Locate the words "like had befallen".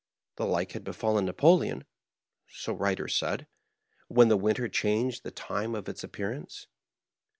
0.47-1.27